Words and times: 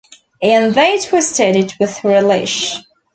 And 0.41 0.73
they 0.73 0.97
twisted 0.99 1.55
it 1.55 1.75
with 1.79 2.03
relish. 2.03 2.73